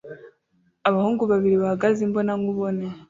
[0.87, 2.85] Abahungu babiri bahagaze imbonankubone